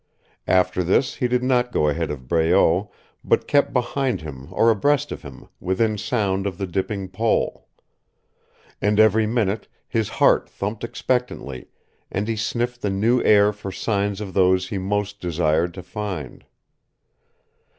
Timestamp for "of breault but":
2.09-3.47